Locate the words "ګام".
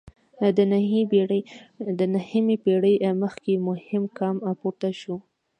4.17-4.35